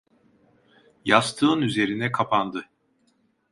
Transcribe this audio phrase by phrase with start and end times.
[1.05, 2.69] Yastığın üzerine kapandı.